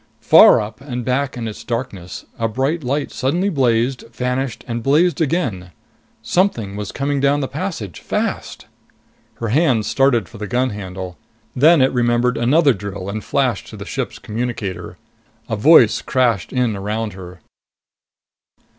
[0.21, 5.21] Far up and back in its darkness, a bright light suddenly blazed, vanished, and blazed
[5.21, 5.69] again.
[6.23, 8.65] Something was coming down the passage, fast....
[9.35, 11.19] Her hand started for the gun handle.
[11.55, 14.97] Then it remembered another drill and flashed to the suit's communicator.
[15.47, 17.39] A voice crashed in around her.